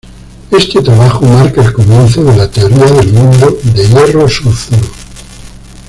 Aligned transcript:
Este 0.49 0.81
trabajo 0.81 1.27
marca 1.27 1.61
el 1.61 1.73
comienzo 1.73 2.23
de 2.23 2.35
la 2.35 2.49
teoría 2.49 2.85
del 2.85 3.13
mundo 3.13 3.55
de 3.61 3.87
hierro-sulfuro. 3.87 4.81